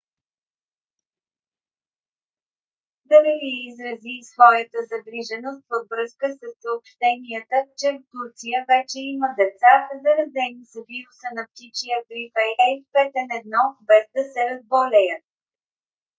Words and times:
д-р 3.09 3.25
лий 3.41 3.59
изрази 3.69 4.13
и 4.19 4.23
своята 4.31 4.79
загриженост 4.91 5.63
във 5.73 5.83
връзка 5.91 6.27
със 6.39 6.53
съобщенията 6.63 7.57
че 7.79 7.87
в 7.95 7.99
турция 8.13 8.57
вече 8.73 8.99
има 9.13 9.27
деца 9.41 9.73
заразени 10.03 10.63
с 10.71 10.73
вируса 10.89 11.29
на 11.37 11.43
птичия 11.51 11.97
грип 12.09 12.33
ah5n1 12.69 13.55
без 13.89 14.05
да 14.15 14.23
се 14.33 14.41
разболеят 14.49 15.23